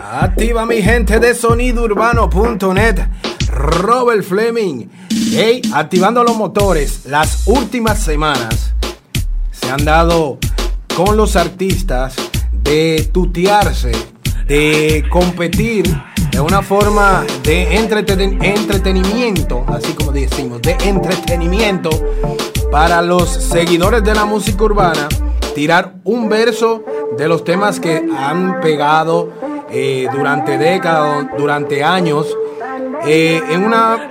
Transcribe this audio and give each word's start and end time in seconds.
Activa 0.00 0.64
mi 0.64 0.80
gente 0.80 1.18
de 1.18 1.34
sonidourbano.net. 1.34 3.08
Robert 3.50 4.22
Fleming. 4.22 4.88
Hey, 5.10 5.60
activando 5.74 6.22
los 6.22 6.36
motores. 6.36 7.06
Las 7.06 7.46
últimas 7.46 8.00
semanas 8.00 8.74
se 9.50 9.70
han 9.70 9.84
dado 9.84 10.38
con 10.94 11.16
los 11.16 11.36
artistas 11.36 12.14
de 12.52 13.08
tutearse, 13.12 13.92
de 14.46 15.04
competir 15.10 15.84
de 16.30 16.40
una 16.40 16.62
forma 16.62 17.24
de 17.42 17.76
entretenimiento, 17.76 19.64
así 19.68 19.92
como 19.94 20.12
decimos, 20.12 20.62
de 20.62 20.76
entretenimiento 20.84 21.90
para 22.70 23.02
los 23.02 23.30
seguidores 23.30 24.04
de 24.04 24.14
la 24.14 24.24
música 24.24 24.62
urbana, 24.64 25.08
tirar 25.54 25.96
un 26.04 26.28
verso 26.28 26.84
de 27.16 27.26
los 27.26 27.42
temas 27.42 27.80
que 27.80 28.04
han 28.16 28.60
pegado 28.60 29.32
eh, 29.70 30.08
durante 30.12 30.56
décadas, 30.58 31.26
durante 31.36 31.84
años, 31.84 32.26
eh, 33.06 33.42
en 33.50 33.64
una 33.64 34.08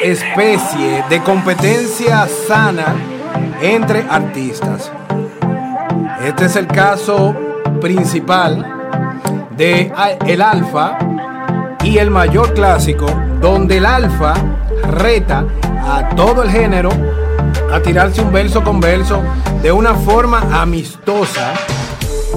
especie 0.00 1.04
de 1.08 1.20
competencia 1.22 2.26
sana 2.26 2.94
entre 3.62 4.04
artistas. 4.08 4.90
Este 6.24 6.46
es 6.46 6.56
el 6.56 6.66
caso 6.66 7.34
principal 7.80 8.64
de 9.56 9.92
El 10.26 10.42
Alfa 10.42 10.98
y 11.82 11.98
el 11.98 12.10
mayor 12.10 12.54
clásico, 12.54 13.06
donde 13.40 13.78
el 13.78 13.86
Alfa 13.86 14.34
reta 14.90 15.44
a 15.86 16.10
todo 16.10 16.42
el 16.42 16.50
género 16.50 16.90
a 17.72 17.80
tirarse 17.80 18.20
un 18.20 18.32
verso 18.32 18.62
con 18.62 18.80
verso 18.80 19.22
de 19.62 19.72
una 19.72 19.94
forma 19.94 20.60
amistosa 20.60 21.52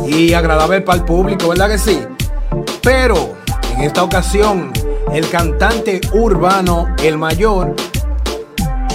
y 0.08 0.34
agradable 0.34 0.82
para 0.82 1.00
el 1.00 1.06
público, 1.06 1.50
¿verdad 1.50 1.70
que 1.70 1.78
sí? 1.78 2.00
Pero 2.88 3.36
en 3.76 3.82
esta 3.82 4.02
ocasión, 4.02 4.72
el 5.12 5.30
cantante 5.30 6.00
urbano, 6.14 6.88
el 7.04 7.18
mayor, 7.18 7.76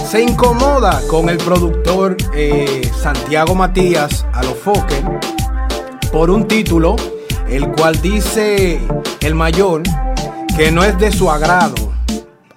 se 0.09 0.23
incomoda 0.23 0.99
con 1.07 1.29
el 1.29 1.37
productor 1.37 2.17
eh, 2.33 2.89
Santiago 2.99 3.53
Matías 3.53 4.25
a 4.33 4.41
Fokker 4.41 5.03
por 6.11 6.31
un 6.31 6.47
título, 6.47 6.95
el 7.47 7.67
cual 7.67 8.01
dice 8.01 8.79
el 9.21 9.35
mayor 9.35 9.83
que 10.57 10.71
no 10.71 10.83
es 10.83 10.97
de 10.97 11.11
su 11.11 11.29
agrado. 11.29 11.93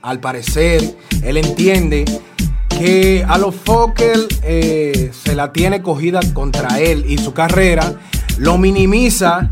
Al 0.01 0.21
parecer, 0.21 0.97
él 1.23 1.37
entiende 1.37 2.07
que 2.71 3.27
a 3.29 3.37
los 3.37 3.55
Fokker 3.55 4.21
eh, 4.43 5.11
se 5.13 5.35
la 5.35 5.53
tiene 5.53 5.83
cogida 5.83 6.21
contra 6.33 6.81
él 6.81 7.05
y 7.07 7.19
su 7.19 7.35
carrera, 7.35 7.93
lo 8.39 8.57
minimiza 8.57 9.51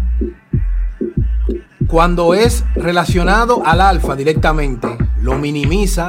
cuando 1.95 2.35
es 2.35 2.65
relacionado 2.75 3.63
al 3.65 3.81
alfa 3.81 4.17
directamente, 4.17 4.89
lo 5.23 5.39
minimiza 5.39 6.09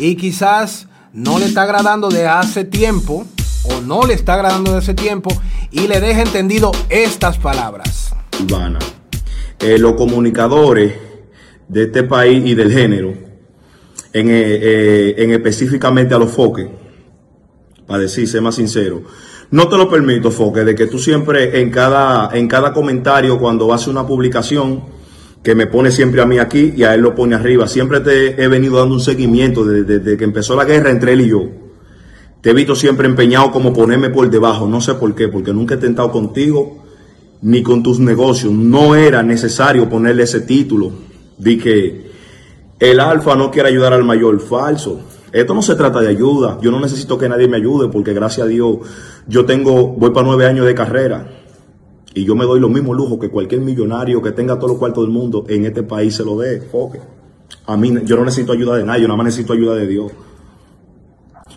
y 0.00 0.16
quizás 0.16 0.88
no 1.12 1.38
le 1.38 1.44
está 1.44 1.62
agradando 1.62 2.08
de 2.08 2.26
hace 2.26 2.64
tiempo 2.64 3.24
o 3.62 3.80
no 3.82 4.04
le 4.04 4.14
está 4.14 4.34
agradando 4.34 4.72
de 4.72 4.78
hace 4.78 4.94
tiempo 4.94 5.30
y 5.70 5.86
le 5.86 6.00
deja 6.00 6.22
entendido 6.22 6.72
estas 6.88 7.38
palabras. 7.38 8.12
Urbana. 8.42 8.80
Eh, 9.60 9.78
los 9.78 9.92
comunicadores 9.92 10.92
de 11.68 11.84
este 11.84 12.02
país 12.02 12.44
y 12.44 12.56
del 12.56 12.72
género, 12.72 13.10
eh, 13.10 14.24
eh, 14.24 15.14
en 15.18 15.30
específicamente 15.30 16.16
a 16.16 16.18
los 16.18 16.32
foques, 16.32 16.66
para 17.86 18.00
decir, 18.00 18.26
ser 18.26 18.42
más 18.42 18.56
sincero, 18.56 19.04
no 19.52 19.68
te 19.68 19.76
lo 19.76 19.88
permito, 19.88 20.32
Foque, 20.32 20.64
de 20.64 20.74
que 20.74 20.88
tú 20.88 20.98
siempre 20.98 21.60
en 21.60 21.70
cada, 21.70 22.36
en 22.36 22.48
cada 22.48 22.72
comentario, 22.72 23.38
cuando 23.38 23.72
haces 23.72 23.86
una 23.86 24.04
publicación, 24.04 25.00
que 25.42 25.54
me 25.54 25.66
pone 25.66 25.90
siempre 25.90 26.22
a 26.22 26.26
mí 26.26 26.38
aquí 26.38 26.72
y 26.76 26.84
a 26.84 26.94
él 26.94 27.00
lo 27.00 27.14
pone 27.14 27.34
arriba. 27.34 27.66
Siempre 27.66 28.00
te 28.00 28.42
he 28.42 28.48
venido 28.48 28.78
dando 28.78 28.94
un 28.94 29.00
seguimiento 29.00 29.64
desde, 29.64 30.16
que 30.16 30.24
empezó 30.24 30.54
la 30.54 30.64
guerra 30.64 30.90
entre 30.90 31.14
él 31.14 31.22
y 31.22 31.28
yo. 31.28 31.48
Te 32.40 32.50
he 32.50 32.54
visto 32.54 32.74
siempre 32.74 33.06
empeñado 33.06 33.50
como 33.50 33.72
ponerme 33.72 34.10
por 34.10 34.28
debajo. 34.30 34.66
No 34.66 34.80
sé 34.80 34.94
por 34.94 35.14
qué, 35.14 35.28
porque 35.28 35.52
nunca 35.52 35.74
he 35.74 35.78
tentado 35.78 36.10
contigo 36.10 36.84
ni 37.42 37.62
con 37.62 37.82
tus 37.82 37.98
negocios. 37.98 38.52
No 38.52 38.94
era 38.94 39.22
necesario 39.22 39.88
ponerle 39.88 40.24
ese 40.24 40.40
título. 40.40 40.92
Di 41.38 41.58
que 41.58 42.10
el 42.78 43.00
alfa 43.00 43.34
no 43.34 43.50
quiere 43.50 43.68
ayudar 43.68 43.92
al 43.92 44.04
mayor. 44.04 44.40
Falso. 44.40 45.00
Esto 45.32 45.54
no 45.54 45.62
se 45.62 45.74
trata 45.74 46.00
de 46.00 46.08
ayuda. 46.08 46.58
Yo 46.60 46.70
no 46.70 46.78
necesito 46.78 47.18
que 47.18 47.28
nadie 47.28 47.48
me 47.48 47.56
ayude 47.56 47.88
porque 47.88 48.12
gracias 48.12 48.46
a 48.46 48.48
Dios 48.48 48.78
yo 49.26 49.44
tengo, 49.44 49.88
voy 49.88 50.10
para 50.10 50.26
nueve 50.26 50.46
años 50.46 50.66
de 50.66 50.74
carrera. 50.74 51.41
Y 52.14 52.24
yo 52.24 52.34
me 52.36 52.44
doy 52.44 52.60
los 52.60 52.70
mismos 52.70 52.96
lujos 52.96 53.18
que 53.18 53.30
cualquier 53.30 53.62
millonario 53.62 54.20
que 54.20 54.32
tenga 54.32 54.56
todos 54.56 54.72
los 54.72 54.78
cuartos 54.78 55.04
del 55.04 55.12
mundo 55.12 55.44
en 55.48 55.64
este 55.64 55.82
país 55.82 56.14
se 56.14 56.24
lo 56.24 56.38
dé. 56.38 56.60
Foque. 56.60 57.00
A 57.66 57.76
mí, 57.76 57.92
yo 58.04 58.16
no 58.16 58.24
necesito 58.24 58.52
ayuda 58.52 58.76
de 58.76 58.84
nadie, 58.84 59.02
yo 59.02 59.08
nada 59.08 59.16
más 59.16 59.26
necesito 59.26 59.52
ayuda 59.52 59.74
de 59.74 59.86
Dios. 59.86 60.12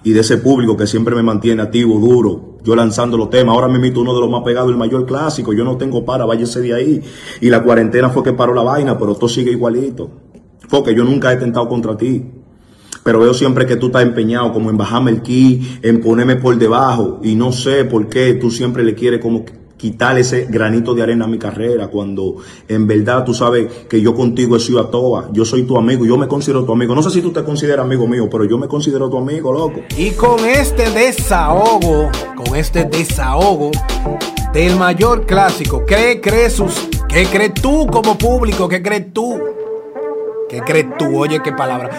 Y 0.04 0.12
de 0.12 0.20
ese 0.20 0.38
público 0.38 0.78
que 0.78 0.86
siempre 0.86 1.16
me 1.16 1.24
mantiene 1.24 1.64
activo, 1.64 2.00
duro, 2.00 2.58
yo 2.64 2.76
lanzando 2.76 3.18
los 3.18 3.30
temas. 3.30 3.56
Ahora 3.56 3.68
me 3.68 3.76
invito 3.76 4.02
uno 4.02 4.14
de 4.14 4.22
los 4.22 4.30
más 4.30 4.44
pegados, 4.44 4.70
el 4.70 4.78
mayor 4.78 5.06
clásico. 5.06 5.52
Yo 5.52 5.64
no 5.64 5.78
tengo 5.78 6.06
para, 6.06 6.26
váyase 6.26 6.62
de 6.62 6.74
ahí. 6.74 7.02
Y 7.42 7.50
la 7.50 7.64
cuarentena 7.64 8.10
fue 8.10 8.24
que 8.24 8.34
paró 8.34 8.54
la 8.54 8.62
vaina, 8.62 8.98
pero 8.98 9.16
todo 9.16 9.28
sigue 9.28 9.52
igualito. 9.52 10.10
Foque, 10.68 10.94
yo 10.94 11.04
nunca 11.04 11.34
he 11.34 11.38
tentado 11.38 11.68
contra 11.68 11.98
ti. 11.98 12.24
Pero 13.04 13.20
veo 13.20 13.34
siempre 13.34 13.66
que 13.66 13.76
tú 13.76 13.88
estás 13.88 14.04
empeñado 14.04 14.54
como 14.54 14.70
en 14.70 14.78
bajarme 14.78 15.12
el 15.12 15.22
ki, 15.22 15.80
en 15.82 16.02
ponerme 16.02 16.36
por 16.36 16.56
debajo. 16.58 17.20
Y 17.24 17.36
no 17.36 17.52
sé 17.52 17.86
por 17.86 18.08
qué 18.08 18.36
tú 18.36 18.52
siempre 18.52 18.84
le 18.84 18.94
quieres 18.94 19.20
como 19.20 19.44
quitar 19.78 20.18
ese 20.18 20.46
granito 20.46 20.94
de 20.94 21.04
arena 21.04 21.26
a 21.26 21.28
mi 21.28 21.38
carrera 21.38 21.88
cuando 21.88 22.38
en 22.68 22.88
verdad 22.88 23.24
tú 23.24 23.34
sabes 23.34 23.72
que 23.90 24.02
yo 24.02 24.14
contigo 24.14 24.56
he 24.56 24.60
sido 24.60 24.80
a 24.80 24.90
toa, 24.90 25.30
yo 25.32 25.44
soy 25.44 25.64
tu 25.64 25.78
amigo, 25.78 26.06
yo 26.06 26.18
me 26.18 26.28
considero 26.28 26.64
tu 26.64 26.72
amigo. 26.72 26.96
No 26.96 27.04
sé 27.04 27.10
si 27.12 27.22
tú 27.22 27.32
te 27.32 27.44
consideras 27.44 27.86
amigo 27.86 28.08
mío, 28.08 28.30
pero 28.30 28.46
yo 28.46 28.58
me 28.58 28.68
considero 28.68 29.10
tu 29.10 29.18
amigo, 29.18 29.52
loco. 29.52 29.82
Y 29.98 30.12
con 30.12 30.40
este 30.46 30.90
desahogo, 30.90 32.10
con 32.36 32.56
este 32.56 32.86
desahogo 32.86 33.72
del 34.54 34.78
mayor 34.78 35.26
clásico, 35.26 35.86
¿qué 35.86 36.22
crees, 36.22 36.54
sus, 36.54 36.88
qué 37.10 37.26
crees 37.26 37.54
tú 37.56 37.88
como 37.88 38.18
público? 38.18 38.70
¿Qué 38.70 38.82
crees 38.82 39.14
tú? 39.14 39.40
¿Qué 40.50 40.62
crees 40.62 40.98
tú? 40.98 41.18
Oye, 41.20 41.42
qué 41.44 41.52
palabra. 41.52 41.90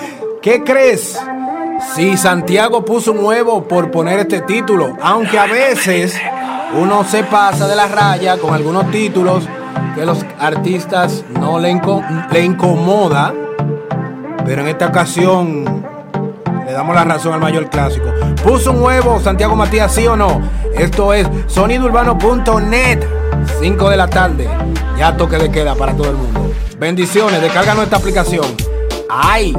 ¿Qué 0.41 0.63
crees? 0.63 1.19
Si 1.95 2.17
Santiago 2.17 2.85
puso 2.85 3.13
un 3.13 3.25
huevo 3.25 3.65
por 3.65 3.91
poner 3.91 4.21
este 4.21 4.41
título, 4.41 4.97
aunque 5.03 5.39
a 5.39 5.47
veces 5.47 6.17
uno 6.75 7.05
se 7.05 7.25
pasa 7.25 7.67
de 7.69 7.77
la 7.77 7.87
raya 7.87 8.37
con 8.39 8.55
algunos 8.55 8.91
títulos 8.91 9.45
que 9.95 10.05
los 10.05 10.25
artistas 10.39 11.25
no 11.41 11.59
le, 11.59 11.71
incomoda, 12.43 13.33
pero 14.45 14.63
en 14.63 14.69
esta 14.69 14.87
ocasión 14.87 15.85
le 16.67 16.73
damos 16.73 16.95
la 16.95 17.05
razón 17.05 17.35
al 17.35 17.41
mayor 17.41 17.71
clásico. 17.71 18.07
¿Puso 18.45 18.73
un 18.73 18.83
huevo 18.83 19.21
Santiago 19.21 19.57
Matías, 19.57 19.93
sí 19.93 20.07
o 20.07 20.17
no? 20.17 20.43
Esto 20.75 21.15
es 21.15 21.27
sonidourbano.net, 21.47 23.05
5 23.61 23.91
de 23.91 23.97
la 23.97 24.09
tarde. 24.09 24.49
Ya 24.99 25.17
toque 25.17 25.39
de 25.39 25.51
queda 25.51 25.75
para 25.75 25.95
todo 25.95 26.11
el 26.11 26.17
mundo. 26.17 26.53
Bendiciones, 26.79 27.41
descarga 27.41 27.75
nuestra 27.75 27.99
aplicación. 27.99 28.47
¡Ay! 29.09 29.57